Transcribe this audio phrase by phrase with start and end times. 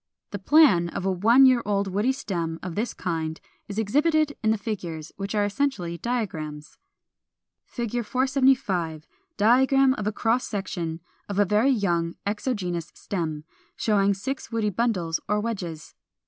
[0.31, 4.49] The plan of a one year old woody stem of this kind is exhibited in
[4.49, 6.79] the figures, which are essentially diagrams.
[7.77, 8.05] [Illustration: Fig.
[8.07, 9.05] 475.
[9.37, 13.43] Diagram of a cross section of a very young exogenous stem,
[13.75, 15.93] showing six woody bundles or wedges.